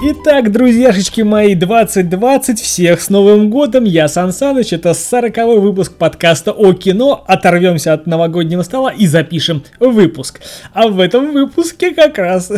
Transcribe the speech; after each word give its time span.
Итак, 0.00 0.52
друзьяшечки 0.52 1.22
мои, 1.22 1.56
2020, 1.56 2.60
всех 2.60 3.00
с 3.00 3.10
Новым 3.10 3.50
Годом, 3.50 3.82
я 3.82 4.06
Сан 4.06 4.32
Саныч, 4.32 4.72
это 4.72 4.94
40 4.94 5.36
выпуск 5.60 5.94
подкаста 5.94 6.52
о 6.52 6.72
кино, 6.72 7.24
оторвемся 7.26 7.94
от 7.94 8.06
новогоднего 8.06 8.62
стола 8.62 8.92
и 8.92 9.08
запишем 9.08 9.64
выпуск. 9.80 10.40
А 10.72 10.86
в 10.86 11.00
этом 11.00 11.32
выпуске 11.32 11.90
как 11.90 12.16
раз... 12.18 12.52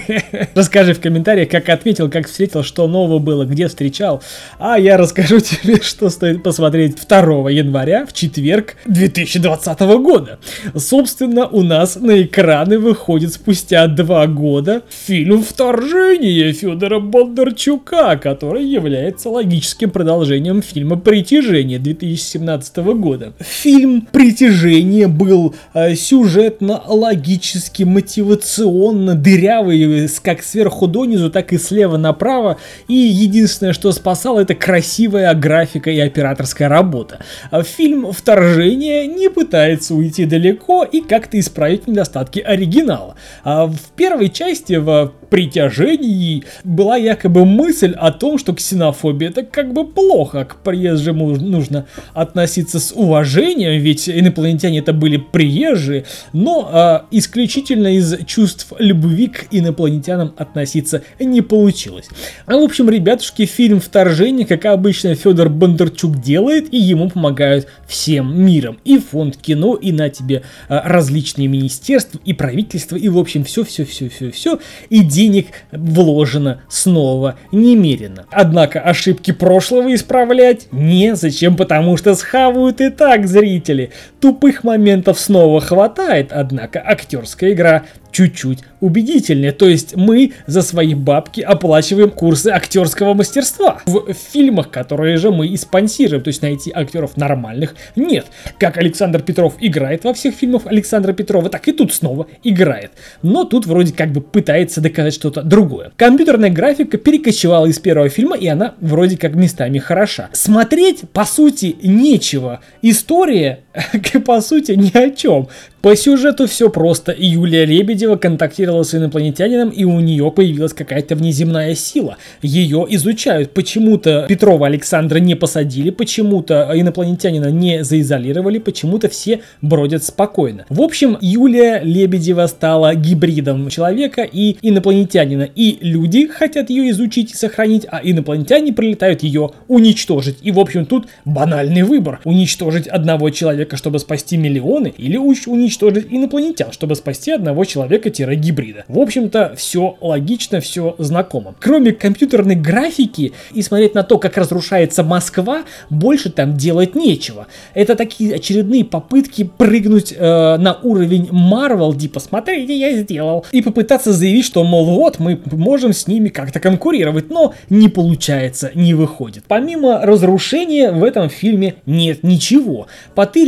Расскажи 0.54 0.92
в 0.92 1.00
комментариях, 1.00 1.48
как 1.48 1.70
отметил, 1.70 2.10
как 2.10 2.26
встретил, 2.26 2.62
что 2.62 2.86
нового 2.86 3.18
было, 3.18 3.46
где 3.46 3.68
встречал, 3.68 4.22
а 4.58 4.78
я 4.78 4.98
расскажу 4.98 5.40
тебе, 5.40 5.76
что 5.82 6.10
стоит 6.10 6.42
посмотреть 6.42 6.96
2 7.08 7.50
января, 7.52 8.04
в 8.04 8.12
четверг 8.12 8.76
2020 8.84 9.80
года. 9.80 10.40
Собственно, 10.76 11.48
у 11.48 11.62
нас 11.62 11.96
на 11.96 12.20
экраны 12.20 12.78
выходит 12.78 13.32
спустя 13.32 13.86
два 13.86 14.26
года 14.26 14.82
фильм 15.06 15.42
«Вторжение» 15.42 16.52
Федора 16.52 16.81
Федора 16.82 16.98
Бондарчука, 16.98 18.16
который 18.16 18.64
является 18.64 19.30
логическим 19.30 19.88
продолжением 19.90 20.62
фильма 20.62 20.96
«Притяжение» 20.96 21.78
2017 21.78 22.76
года. 22.78 23.34
Фильм 23.38 24.08
«Притяжение» 24.10 25.06
был 25.06 25.54
э, 25.74 25.94
сюжетно, 25.94 26.82
логически, 26.88 27.84
мотивационно 27.84 29.14
дырявый 29.14 30.08
как 30.24 30.42
сверху 30.42 30.88
донизу, 30.88 31.30
так 31.30 31.52
и 31.52 31.58
слева 31.58 31.98
направо, 31.98 32.56
и 32.88 32.94
единственное, 32.94 33.74
что 33.74 33.92
спасало, 33.92 34.40
это 34.40 34.56
красивая 34.56 35.32
графика 35.34 35.88
и 35.88 36.00
операторская 36.00 36.68
работа. 36.68 37.20
А 37.52 37.62
фильм 37.62 38.10
«Вторжение» 38.10 39.06
не 39.06 39.30
пытается 39.30 39.94
уйти 39.94 40.24
далеко 40.24 40.82
и 40.82 41.00
как-то 41.00 41.38
исправить 41.38 41.86
недостатки 41.86 42.40
оригинала. 42.40 43.14
А 43.44 43.68
в 43.68 43.78
первой 43.94 44.30
части, 44.30 44.72
в 44.74 45.12
«Притяжении», 45.30 46.42
была 46.72 46.96
якобы 46.96 47.44
мысль 47.44 47.92
о 47.92 48.10
том, 48.10 48.38
что 48.38 48.54
ксенофобия 48.54 49.28
это 49.28 49.44
как 49.44 49.72
бы 49.72 49.86
плохо, 49.86 50.44
к 50.44 50.56
приезжим 50.56 51.18
нужно 51.18 51.86
относиться 52.14 52.80
с 52.80 52.92
уважением, 52.92 53.80
ведь 53.80 54.08
инопланетяне 54.08 54.78
это 54.78 54.92
были 54.92 55.18
приезжие, 55.18 56.04
но 56.32 56.68
а, 56.72 57.06
исключительно 57.10 57.94
из 57.96 58.24
чувств 58.24 58.72
любви 58.78 59.28
к 59.28 59.46
инопланетянам 59.50 60.32
относиться 60.36 61.02
не 61.20 61.42
получилось. 61.42 62.08
А 62.46 62.56
в 62.56 62.62
общем, 62.62 62.88
ребятушки, 62.88 63.44
фильм 63.44 63.80
«Вторжение», 63.80 64.46
как 64.46 64.64
обычно, 64.64 65.14
Федор 65.14 65.50
Бондарчук 65.50 66.20
делает, 66.20 66.72
и 66.72 66.78
ему 66.78 67.10
помогают 67.10 67.68
всем 67.86 68.42
миром. 68.42 68.78
И 68.84 68.98
фонд 68.98 69.36
кино, 69.36 69.74
и 69.74 69.92
на 69.92 70.08
тебе 70.08 70.42
а, 70.68 70.82
различные 70.88 71.48
министерства, 71.48 72.20
и 72.24 72.32
правительства, 72.32 72.96
и 72.96 73.08
в 73.08 73.18
общем 73.18 73.44
все-все-все-все-все, 73.44 74.58
и 74.88 75.00
денег 75.00 75.48
вложено 75.70 76.61
снова 76.68 77.36
немерено. 77.50 78.26
Однако 78.30 78.80
ошибки 78.80 79.30
прошлого 79.32 79.94
исправлять 79.94 80.68
незачем, 80.72 81.56
потому 81.56 81.96
что 81.96 82.14
схавают 82.14 82.80
и 82.80 82.90
так 82.90 83.26
зрители. 83.26 83.90
Тупых 84.20 84.64
моментов 84.64 85.18
снова 85.18 85.60
хватает, 85.60 86.32
однако 86.32 86.82
актерская 86.84 87.52
игра 87.52 87.84
чуть-чуть 88.12 88.60
убедительнее. 88.80 89.52
То 89.52 89.68
есть 89.68 89.96
мы 89.96 90.32
за 90.46 90.62
свои 90.62 90.94
бабки 90.94 91.40
оплачиваем 91.40 92.10
курсы 92.10 92.48
актерского 92.48 93.14
мастерства. 93.14 93.78
В 93.86 94.12
фильмах, 94.12 94.70
которые 94.70 95.16
же 95.16 95.30
мы 95.30 95.48
и 95.48 95.56
спонсируем, 95.56 96.22
то 96.22 96.28
есть 96.28 96.42
найти 96.42 96.70
актеров 96.72 97.16
нормальных, 97.16 97.74
нет. 97.96 98.26
Как 98.58 98.76
Александр 98.76 99.22
Петров 99.22 99.54
играет 99.60 100.04
во 100.04 100.12
всех 100.14 100.34
фильмах 100.34 100.66
Александра 100.66 101.12
Петрова, 101.12 101.48
так 101.48 101.66
и 101.68 101.72
тут 101.72 101.92
снова 101.92 102.26
играет. 102.44 102.92
Но 103.22 103.44
тут 103.44 103.66
вроде 103.66 103.92
как 103.92 104.10
бы 104.12 104.20
пытается 104.20 104.80
доказать 104.80 105.14
что-то 105.14 105.42
другое. 105.42 105.92
Компьютерная 105.96 106.50
графика 106.52 106.98
перекочевала 106.98 107.66
из 107.66 107.78
первого 107.78 108.08
фильма, 108.08 108.36
и 108.36 108.46
она 108.46 108.74
вроде 108.80 109.16
как 109.16 109.34
местами 109.34 109.78
хороша. 109.78 110.28
Смотреть, 110.32 111.02
по 111.12 111.24
сути, 111.24 111.76
нечего. 111.82 112.60
История, 112.82 113.60
по 114.26 114.40
сути, 114.40 114.72
ни 114.72 114.96
о 114.96 115.10
чем. 115.10 115.48
По 115.82 115.96
сюжету 115.96 116.46
все 116.46 116.70
просто. 116.70 117.12
Юлия 117.18 117.64
Лебедева 117.64 118.14
контактировала 118.14 118.84
с 118.84 118.94
инопланетянином, 118.94 119.70
и 119.70 119.82
у 119.82 119.98
нее 119.98 120.30
появилась 120.30 120.72
какая-то 120.72 121.16
внеземная 121.16 121.74
сила. 121.74 122.18
Ее 122.40 122.86
изучают. 122.90 123.52
Почему-то 123.52 124.26
Петрова 124.28 124.68
Александра 124.68 125.18
не 125.18 125.34
посадили, 125.34 125.90
почему-то 125.90 126.70
инопланетянина 126.72 127.50
не 127.50 127.82
заизолировали, 127.82 128.58
почему-то 128.58 129.08
все 129.08 129.40
бродят 129.60 130.04
спокойно. 130.04 130.66
В 130.68 130.80
общем, 130.82 131.18
Юлия 131.20 131.80
Лебедева 131.82 132.46
стала 132.46 132.94
гибридом 132.94 133.68
человека 133.68 134.22
и 134.22 134.58
инопланетянина. 134.62 135.48
И 135.56 135.78
люди 135.80 136.28
хотят 136.28 136.70
ее 136.70 136.90
изучить 136.90 137.32
и 137.32 137.36
сохранить, 137.36 137.86
а 137.90 138.00
инопланетяне 138.04 138.72
прилетают 138.72 139.24
ее 139.24 139.50
уничтожить. 139.66 140.38
И 140.42 140.52
в 140.52 140.60
общем 140.60 140.86
тут 140.86 141.08
банальный 141.24 141.82
выбор. 141.82 142.20
Уничтожить 142.22 142.86
одного 142.86 143.30
человека, 143.30 143.61
чтобы 143.76 143.98
спасти 143.98 144.36
миллионы, 144.36 144.92
или 144.96 145.16
уничтожить 145.16 146.06
инопланетян, 146.10 146.72
чтобы 146.72 146.94
спасти 146.94 147.32
одного 147.32 147.64
человека-гибрида. 147.64 148.84
В 148.88 148.98
общем-то, 148.98 149.54
все 149.56 149.96
логично, 150.00 150.60
все 150.60 150.94
знакомо. 150.98 151.54
Кроме 151.60 151.92
компьютерной 151.92 152.56
графики 152.56 153.32
и 153.52 153.62
смотреть 153.62 153.94
на 153.94 154.02
то, 154.02 154.18
как 154.18 154.36
разрушается 154.36 155.02
Москва, 155.02 155.62
больше 155.90 156.30
там 156.30 156.56
делать 156.56 156.94
нечего. 156.94 157.46
Это 157.74 157.94
такие 157.94 158.34
очередные 158.34 158.84
попытки 158.84 159.44
прыгнуть 159.44 160.12
э, 160.16 160.56
на 160.56 160.78
уровень 160.82 161.28
Marvel, 161.30 161.96
типа, 161.96 162.20
смотрите, 162.20 162.76
я 162.76 162.96
сделал, 162.96 163.44
и 163.52 163.62
попытаться 163.62 164.12
заявить, 164.12 164.44
что, 164.44 164.64
мол, 164.64 164.86
вот, 164.86 165.18
мы 165.18 165.40
можем 165.50 165.92
с 165.92 166.06
ними 166.06 166.28
как-то 166.28 166.60
конкурировать, 166.60 167.30
но 167.30 167.54
не 167.70 167.88
получается, 167.88 168.70
не 168.74 168.94
выходит. 168.94 169.44
Помимо 169.48 170.00
разрушения 170.04 170.90
в 170.92 171.04
этом 171.04 171.28
фильме 171.28 171.76
нет 171.86 172.22
ничего. 172.22 172.86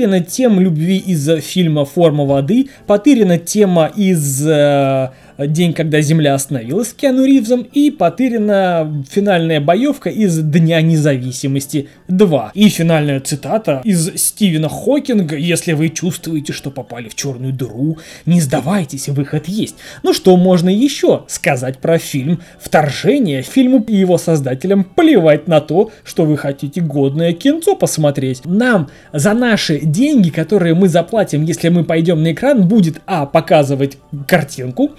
Потырено 0.04 0.20
тем 0.20 0.60
любви 0.60 0.98
из 0.98 1.28
фильма 1.42 1.84
«Форма 1.84 2.24
воды, 2.24 2.68
потырена 2.86 3.38
тема 3.38 3.90
из 3.96 4.46
э, 4.46 5.10
день, 5.38 5.72
когда 5.72 6.00
Земля 6.00 6.34
остановилась 6.34 6.90
с 6.90 6.92
Киану 6.94 7.24
Ривзом, 7.24 7.62
и 7.62 7.90
потеряна 7.90 9.04
финальная 9.10 9.60
боевка 9.60 10.10
из 10.10 10.38
Дня 10.38 10.80
независимости 10.82 11.88
2. 12.08 12.52
И 12.54 12.68
финальная 12.68 13.20
цитата 13.20 13.80
из 13.84 14.14
Стивена 14.16 14.68
Хокинга 14.68 15.36
«Если 15.36 15.72
вы 15.72 15.88
чувствуете, 15.88 16.52
что 16.52 16.70
попали 16.70 17.08
в 17.08 17.14
черную 17.14 17.52
дыру, 17.52 17.98
не 18.26 18.40
сдавайтесь, 18.40 19.08
выход 19.08 19.48
есть». 19.48 19.76
Ну 20.02 20.12
что 20.12 20.36
можно 20.36 20.68
еще 20.68 21.24
сказать 21.28 21.78
про 21.78 21.98
фильм 21.98 22.40
«Вторжение»? 22.60 23.42
Фильму 23.42 23.82
и 23.82 23.96
его 23.96 24.18
создателям 24.18 24.84
плевать 24.84 25.48
на 25.48 25.60
то, 25.60 25.90
что 26.04 26.24
вы 26.24 26.36
хотите 26.36 26.80
годное 26.80 27.32
кинцо 27.32 27.74
посмотреть. 27.76 28.42
Нам 28.44 28.88
за 29.12 29.32
наши 29.34 29.80
деньги, 29.80 30.30
которые 30.30 30.74
мы 30.74 30.88
заплатим, 30.88 31.42
если 31.44 31.68
мы 31.68 31.84
пойдем 31.84 32.22
на 32.22 32.32
экран, 32.32 32.66
будет 32.66 33.00
а. 33.06 33.26
показывать 33.26 33.98
картинку, 34.26 34.92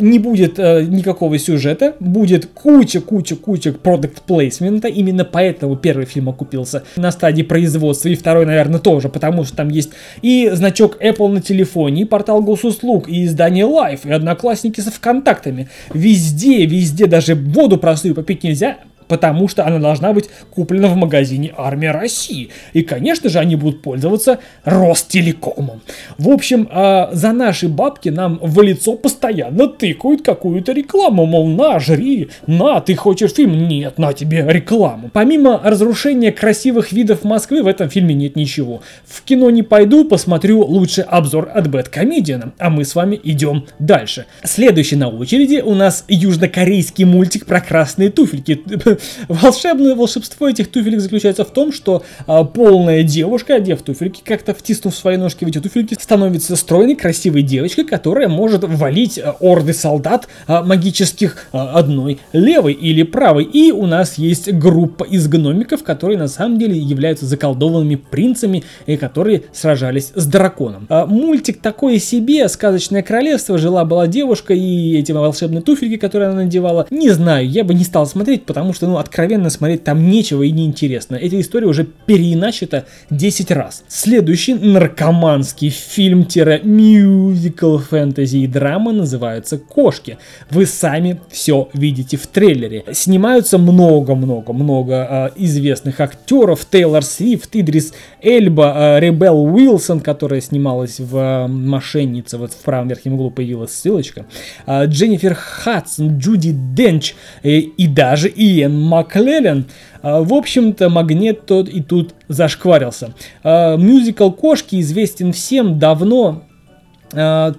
не 0.00 0.18
будет 0.18 0.58
э, 0.58 0.84
никакого 0.84 1.38
сюжета, 1.38 1.94
будет 2.00 2.46
куча-куча-куча 2.46 3.72
продукт 3.72 4.22
плейсмента, 4.22 4.88
именно 4.88 5.24
поэтому 5.24 5.76
первый 5.76 6.06
фильм 6.06 6.28
окупился 6.28 6.84
на 6.96 7.10
стадии 7.10 7.42
производства, 7.42 8.08
и 8.08 8.14
второй, 8.14 8.46
наверное, 8.46 8.80
тоже, 8.80 9.08
потому 9.08 9.44
что 9.44 9.56
там 9.56 9.68
есть 9.68 9.90
и 10.22 10.50
значок 10.52 11.02
Apple 11.02 11.28
на 11.28 11.40
телефоне, 11.40 12.02
и 12.02 12.04
портал 12.04 12.42
госуслуг, 12.42 13.08
и 13.08 13.24
издание 13.24 13.64
Life, 13.64 14.00
и 14.04 14.12
одноклассники 14.12 14.80
со 14.80 14.90
ВКонтактами. 14.90 15.68
Везде, 15.92 16.66
везде, 16.66 17.06
даже 17.06 17.34
воду 17.34 17.78
простую 17.78 18.14
попить 18.14 18.44
нельзя, 18.44 18.78
потому 19.08 19.48
что 19.48 19.66
она 19.66 19.78
должна 19.78 20.12
быть 20.12 20.28
куплена 20.50 20.88
в 20.88 20.96
магазине 20.96 21.52
Армия 21.56 21.90
России. 21.90 22.50
И, 22.72 22.82
конечно 22.82 23.28
же, 23.28 23.38
они 23.38 23.56
будут 23.56 23.82
пользоваться 23.82 24.38
Ростелекомом. 24.64 25.80
В 26.18 26.28
общем, 26.28 26.68
э, 26.70 27.08
за 27.12 27.32
наши 27.32 27.68
бабки 27.68 28.08
нам 28.08 28.38
в 28.42 28.60
лицо 28.62 28.94
постоянно 28.94 29.68
тыкают 29.68 30.22
какую-то 30.22 30.72
рекламу, 30.72 31.26
мол, 31.26 31.48
на, 31.48 31.78
жри, 31.78 32.28
на, 32.46 32.80
ты 32.80 32.94
хочешь 32.94 33.32
фильм? 33.32 33.68
Нет, 33.68 33.98
на 33.98 34.12
тебе 34.12 34.44
рекламу. 34.48 35.10
Помимо 35.12 35.60
разрушения 35.62 36.32
красивых 36.32 36.92
видов 36.92 37.24
Москвы, 37.24 37.62
в 37.62 37.66
этом 37.66 37.90
фильме 37.90 38.14
нет 38.14 38.36
ничего. 38.36 38.82
В 39.06 39.22
кино 39.22 39.50
не 39.50 39.62
пойду, 39.62 40.04
посмотрю 40.04 40.64
лучше 40.64 41.02
обзор 41.02 41.50
от 41.54 41.68
Бэткомедиана, 41.68 42.52
а 42.58 42.70
мы 42.70 42.84
с 42.84 42.94
вами 42.94 43.20
идем 43.22 43.66
дальше. 43.78 44.26
Следующий 44.42 44.96
на 44.96 45.08
очереди 45.08 45.62
у 45.64 45.74
нас 45.74 46.04
южнокорейский 46.08 47.04
мультик 47.04 47.46
про 47.46 47.60
красные 47.60 48.10
туфельки 48.10 48.62
волшебное 49.28 49.94
волшебство 49.94 50.48
этих 50.48 50.70
туфелек 50.70 51.00
заключается 51.00 51.44
в 51.44 51.50
том, 51.50 51.72
что 51.72 52.04
а, 52.26 52.44
полная 52.44 53.02
девушка, 53.02 53.56
одев 53.56 53.82
туфельки, 53.82 54.22
как-то 54.24 54.54
втиснув 54.54 54.94
свои 54.94 55.16
ножки 55.16 55.44
в 55.44 55.48
эти 55.48 55.60
туфельки, 55.60 55.94
становится 56.00 56.56
стройной, 56.56 56.96
красивой 56.96 57.42
девочкой, 57.42 57.84
которая 57.84 58.28
может 58.28 58.64
валить 58.64 59.18
а, 59.18 59.36
орды 59.40 59.72
солдат 59.72 60.28
а, 60.46 60.62
магических 60.62 61.46
а, 61.52 61.78
одной 61.78 62.18
левой 62.32 62.72
или 62.72 63.02
правой. 63.02 63.44
И 63.44 63.72
у 63.72 63.86
нас 63.86 64.18
есть 64.18 64.52
группа 64.52 65.04
из 65.04 65.28
гномиков, 65.28 65.82
которые 65.82 66.18
на 66.18 66.28
самом 66.28 66.58
деле 66.58 66.76
являются 66.76 67.26
заколдованными 67.26 67.96
принцами, 67.96 68.64
и 68.86 68.96
которые 68.96 69.44
сражались 69.52 70.12
с 70.14 70.26
драконом. 70.26 70.86
А, 70.88 71.06
мультик 71.06 71.60
такой 71.60 71.98
себе, 71.98 72.48
сказочное 72.48 73.02
королевство, 73.02 73.58
жила-была 73.58 74.06
девушка 74.06 74.54
и 74.54 74.96
эти 74.96 75.12
волшебные 75.12 75.62
туфельки, 75.62 75.96
которые 75.96 76.28
она 76.30 76.42
надевала. 76.42 76.86
Не 76.90 77.10
знаю, 77.10 77.48
я 77.48 77.64
бы 77.64 77.74
не 77.74 77.84
стал 77.84 78.06
смотреть, 78.06 78.44
потому 78.44 78.72
что, 78.72 78.83
ну, 78.86 78.98
откровенно 78.98 79.50
смотреть 79.50 79.84
там 79.84 80.08
нечего 80.08 80.42
и 80.42 80.50
неинтересно. 80.50 81.16
Эта 81.16 81.40
история 81.40 81.66
уже 81.66 81.84
переиначата 81.84 82.86
10 83.10 83.50
раз. 83.50 83.84
Следующий 83.88 84.54
наркоманский 84.54 85.70
фильм-мюзикл 85.70 87.78
фэнтези 87.78 88.38
и 88.38 88.46
драма 88.46 88.92
называется 88.92 89.58
«Кошки». 89.58 90.18
Вы 90.50 90.66
сами 90.66 91.20
все 91.30 91.68
видите 91.72 92.16
в 92.16 92.26
трейлере. 92.26 92.84
Снимаются 92.92 93.58
много-много-много 93.58 95.32
э, 95.36 95.36
известных 95.36 96.00
актеров. 96.00 96.64
Тейлор 96.64 97.04
Свифт, 97.04 97.56
Идрис 97.56 97.92
Эльба, 98.22 98.74
э, 98.76 99.00
Ребел 99.00 99.44
Уилсон, 99.44 100.00
которая 100.00 100.40
снималась 100.40 101.00
в 101.00 101.16
э, 101.16 101.46
«Мошеннице», 101.46 102.38
вот 102.38 102.52
в 102.52 102.62
правом 102.62 102.88
верхнем 102.88 103.14
углу 103.14 103.30
появилась 103.30 103.72
ссылочка. 103.72 104.26
Э, 104.66 104.86
Дженнифер 104.86 105.34
Хадсон, 105.34 106.18
Джуди 106.18 106.52
Денч 106.52 107.14
э, 107.42 107.58
и 107.58 107.86
даже 107.86 108.28
Иэн 108.28 108.73
Маклеллен. 108.80 109.66
Э, 110.02 110.20
в 110.22 110.32
общем-то, 110.32 110.88
магнит 110.88 111.46
тот 111.46 111.68
и 111.68 111.82
тут 111.82 112.14
зашкварился. 112.28 113.14
Э, 113.42 113.76
мюзикл 113.76 114.30
«Кошки» 114.30 114.80
известен 114.80 115.32
всем 115.32 115.78
давно, 115.78 116.42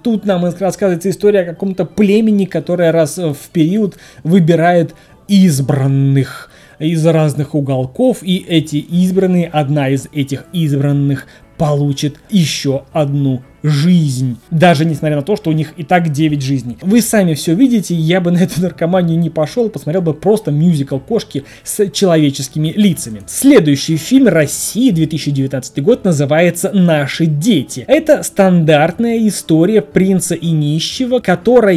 Тут 0.02 0.26
нам 0.26 0.44
рассказывается 0.44 1.08
история 1.08 1.40
о 1.40 1.46
каком-то 1.46 1.86
племени, 1.86 2.44
которое 2.44 2.92
раз 2.92 3.16
в 3.16 3.48
период 3.54 3.96
выбирает 4.22 4.94
избранных 5.28 6.50
из 6.78 7.06
разных 7.06 7.54
уголков, 7.54 8.18
и 8.22 8.36
эти 8.36 8.76
избранные, 8.76 9.46
одна 9.46 9.88
из 9.88 10.08
этих 10.12 10.44
избранных 10.52 11.26
получит 11.56 12.16
еще 12.28 12.84
одну 12.92 13.42
жизнь. 13.68 14.36
Даже 14.50 14.84
несмотря 14.84 15.16
на 15.16 15.22
то, 15.22 15.36
что 15.36 15.50
у 15.50 15.52
них 15.52 15.72
и 15.76 15.82
так 15.82 16.10
9 16.10 16.42
жизней. 16.42 16.78
Вы 16.82 17.00
сами 17.00 17.34
все 17.34 17.54
видите, 17.54 17.94
я 17.94 18.20
бы 18.20 18.30
на 18.30 18.38
эту 18.38 18.60
наркоманию 18.60 19.18
не 19.18 19.30
пошел, 19.30 19.68
посмотрел 19.68 20.02
бы 20.02 20.14
просто 20.14 20.50
мюзикл 20.50 20.98
кошки 20.98 21.44
с 21.64 21.90
человеческими 21.90 22.72
лицами. 22.76 23.22
Следующий 23.26 23.96
фильм 23.96 24.28
России 24.28 24.90
2019 24.90 25.82
год 25.82 26.04
называется 26.04 26.70
«Наши 26.72 27.26
дети». 27.26 27.84
Это 27.88 28.22
стандартная 28.22 29.26
история 29.28 29.82
принца 29.82 30.34
и 30.34 30.50
нищего, 30.50 31.20
которая 31.20 31.76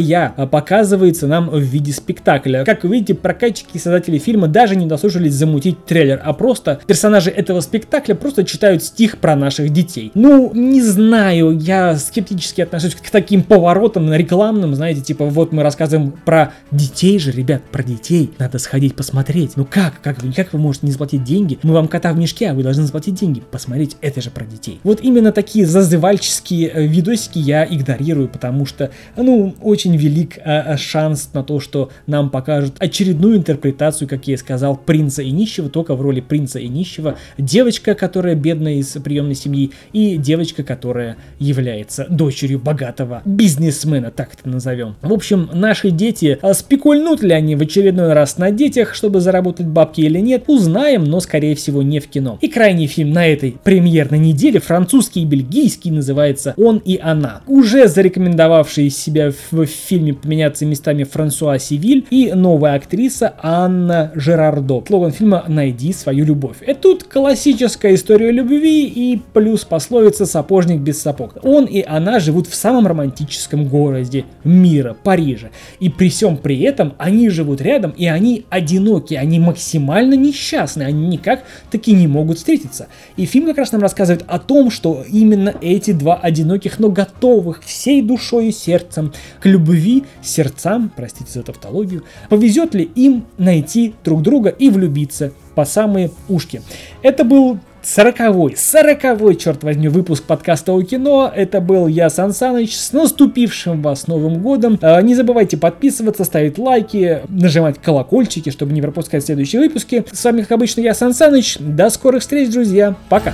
показывается 0.50 1.26
нам 1.26 1.48
в 1.50 1.60
виде 1.60 1.92
спектакля. 1.92 2.64
Как 2.64 2.84
вы 2.84 2.94
видите, 2.96 3.14
прокатчики 3.14 3.70
и 3.74 3.78
создатели 3.78 4.18
фильма 4.18 4.48
даже 4.48 4.76
не 4.76 4.86
дослушались 4.86 5.34
замутить 5.34 5.84
трейлер, 5.84 6.20
а 6.24 6.32
просто 6.32 6.80
персонажи 6.86 7.30
этого 7.30 7.60
спектакля 7.60 8.14
просто 8.14 8.44
читают 8.44 8.82
стих 8.82 9.18
про 9.18 9.36
наших 9.36 9.70
детей. 9.70 10.10
Ну, 10.14 10.52
не 10.54 10.82
знаю, 10.82 11.58
я 11.58 11.79
скептически 11.96 12.60
отношусь 12.60 12.94
к 12.94 13.10
таким 13.10 13.42
поворотам 13.42 14.12
рекламным, 14.12 14.74
знаете, 14.74 15.00
типа 15.00 15.26
вот 15.26 15.52
мы 15.52 15.62
рассказываем 15.62 16.12
про 16.24 16.52
детей 16.70 17.18
же, 17.18 17.32
ребят, 17.32 17.62
про 17.70 17.82
детей. 17.82 18.32
Надо 18.38 18.58
сходить 18.58 18.94
посмотреть. 18.94 19.56
Ну 19.56 19.64
как? 19.64 20.00
Как 20.02 20.18
как 20.34 20.52
вы 20.52 20.58
можете 20.58 20.86
не 20.86 20.92
заплатить 20.92 21.24
деньги? 21.24 21.58
Мы 21.62 21.74
вам 21.74 21.88
кота 21.88 22.12
в 22.12 22.18
мешке, 22.18 22.50
а 22.50 22.54
вы 22.54 22.62
должны 22.62 22.84
заплатить 22.84 23.14
деньги. 23.14 23.42
Посмотреть, 23.50 23.96
это 24.00 24.20
же 24.20 24.30
про 24.30 24.44
детей. 24.44 24.80
Вот 24.84 25.00
именно 25.00 25.32
такие 25.32 25.66
зазывальческие 25.66 26.68
э, 26.68 26.86
видосики 26.86 27.38
я 27.38 27.64
игнорирую, 27.64 28.28
потому 28.28 28.66
что, 28.66 28.90
ну, 29.16 29.54
очень 29.62 29.96
велик 29.96 30.38
а, 30.44 30.76
шанс 30.76 31.30
на 31.32 31.42
то, 31.42 31.60
что 31.60 31.90
нам 32.06 32.30
покажут 32.30 32.74
очередную 32.78 33.36
интерпретацию, 33.36 34.08
как 34.08 34.26
я 34.26 34.34
и 34.34 34.36
сказал, 34.36 34.76
принца 34.76 35.22
и 35.22 35.30
нищего, 35.30 35.68
только 35.68 35.94
в 35.94 36.00
роли 36.00 36.20
принца 36.20 36.58
и 36.58 36.68
нищего. 36.68 37.16
Девочка, 37.38 37.94
которая 37.94 38.34
бедная 38.34 38.74
из 38.74 38.88
приемной 38.88 39.34
семьи, 39.34 39.72
и 39.92 40.16
девочка, 40.16 40.62
которая 40.62 41.16
является 41.38 41.59
является 41.60 42.06
дочерью 42.08 42.58
богатого 42.58 43.22
бизнесмена, 43.24 44.10
так 44.10 44.30
это 44.34 44.48
назовем. 44.48 44.96
В 45.02 45.12
общем, 45.12 45.48
наши 45.52 45.90
дети, 45.90 46.38
а 46.42 46.54
спекульнут 46.54 47.22
ли 47.22 47.32
они 47.32 47.54
в 47.54 47.62
очередной 47.62 48.12
раз 48.12 48.38
на 48.38 48.50
детях, 48.50 48.94
чтобы 48.94 49.20
заработать 49.20 49.66
бабки 49.66 50.00
или 50.00 50.18
нет, 50.18 50.44
узнаем, 50.46 51.04
но 51.04 51.20
скорее 51.20 51.54
всего 51.54 51.82
не 51.82 52.00
в 52.00 52.08
кино. 52.08 52.38
И 52.40 52.48
крайний 52.48 52.86
фильм 52.86 53.12
на 53.12 53.26
этой 53.26 53.56
премьерной 53.62 54.18
неделе, 54.18 54.60
французский 54.60 55.22
и 55.22 55.26
бельгийский, 55.26 55.90
называется 55.90 56.54
«Он 56.56 56.78
и 56.78 56.98
она». 56.98 57.42
Уже 57.46 57.88
зарекомендовавший 57.88 58.90
себя 58.90 59.32
в 59.50 59.66
фильме 59.66 60.14
поменяться 60.14 60.64
местами 60.64 61.04
Франсуа 61.04 61.58
Сивиль 61.58 62.06
и 62.10 62.32
новая 62.34 62.74
актриса 62.74 63.34
Анна 63.42 64.12
Жерардо. 64.14 64.82
Слоган 64.86 65.12
фильма 65.12 65.44
«Найди 65.46 65.92
свою 65.92 66.24
любовь». 66.24 66.56
Это 66.66 66.80
тут 66.80 67.04
классическая 67.04 67.94
история 67.94 68.30
любви 68.30 68.86
и 68.86 69.20
плюс 69.34 69.64
пословица 69.64 70.26
«Сапожник 70.26 70.80
без 70.80 71.00
сапог». 71.00 71.36
Он 71.52 71.64
и 71.64 71.82
она 71.82 72.20
живут 72.20 72.46
в 72.46 72.54
самом 72.54 72.86
романтическом 72.86 73.66
городе 73.66 74.24
мира, 74.44 74.96
Париже. 75.02 75.50
И 75.80 75.88
при 75.88 76.08
всем 76.08 76.36
при 76.36 76.60
этом 76.60 76.94
они 76.96 77.28
живут 77.28 77.60
рядом, 77.60 77.90
и 77.90 78.06
они 78.06 78.44
одиноки, 78.50 79.14
они 79.14 79.40
максимально 79.40 80.14
несчастны, 80.14 80.84
они 80.84 81.08
никак 81.08 81.42
таки 81.72 81.92
не 81.92 82.06
могут 82.06 82.38
встретиться. 82.38 82.86
И 83.16 83.26
фильм 83.26 83.46
как 83.46 83.58
раз 83.58 83.72
нам 83.72 83.82
рассказывает 83.82 84.24
о 84.28 84.38
том, 84.38 84.70
что 84.70 85.04
именно 85.10 85.52
эти 85.60 85.90
два 85.90 86.14
одиноких, 86.14 86.78
но 86.78 86.88
готовых 86.88 87.64
всей 87.64 88.00
душой 88.00 88.50
и 88.50 88.52
сердцем 88.52 89.12
к 89.40 89.46
любви, 89.46 90.04
сердцам, 90.22 90.92
простите 90.94 91.32
за 91.32 91.42
тавтологию, 91.42 92.04
повезет 92.28 92.76
ли 92.76 92.84
им 92.94 93.24
найти 93.38 93.94
друг 94.04 94.22
друга 94.22 94.50
и 94.50 94.70
влюбиться 94.70 95.32
по 95.56 95.64
самые 95.64 96.12
ушки. 96.28 96.62
Это 97.02 97.24
был 97.24 97.58
Сороковой, 97.82 98.54
сороковой, 98.56 99.36
черт 99.36 99.62
возьми, 99.62 99.88
выпуск 99.88 100.24
подкаста 100.24 100.72
о 100.72 100.82
кино. 100.82 101.32
Это 101.34 101.60
был 101.60 101.86
я, 101.86 102.10
Сан 102.10 102.32
Саныч. 102.32 102.76
С 102.76 102.92
наступившим 102.92 103.80
вас 103.80 104.06
Новым 104.06 104.42
Годом. 104.42 104.78
А, 104.82 105.00
не 105.00 105.14
забывайте 105.14 105.56
подписываться, 105.56 106.24
ставить 106.24 106.58
лайки, 106.58 107.22
нажимать 107.28 107.78
колокольчики, 107.80 108.50
чтобы 108.50 108.72
не 108.72 108.82
пропускать 108.82 109.24
следующие 109.24 109.62
выпуски. 109.62 110.04
С 110.12 110.22
вами, 110.24 110.42
как 110.42 110.52
обычно, 110.52 110.82
я, 110.82 110.92
Сан 110.92 111.14
Саныч. 111.14 111.56
До 111.58 111.88
скорых 111.88 112.20
встреч, 112.20 112.50
друзья. 112.50 112.94
Пока. 113.08 113.32